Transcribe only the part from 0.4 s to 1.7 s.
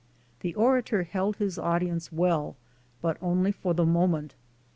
orator held his